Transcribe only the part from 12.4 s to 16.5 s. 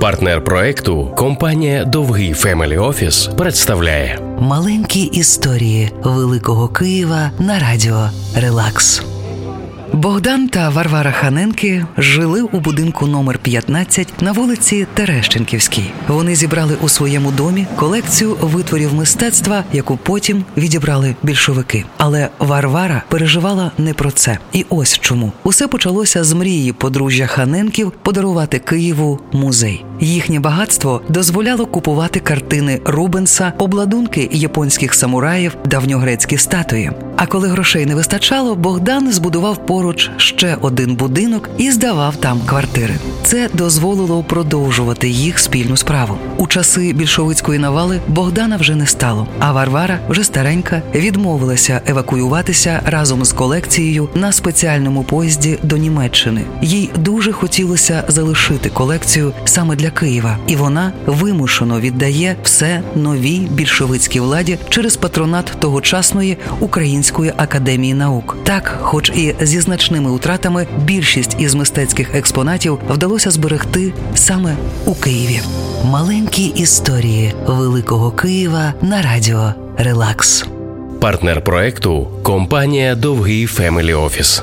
у будинку номер 15 на вулиці Терещенківській. Вони